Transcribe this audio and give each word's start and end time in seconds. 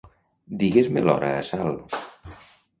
Digues-me 0.63 1.05
l'hora 1.05 1.31
a 1.35 1.45
Salt. 1.53 2.01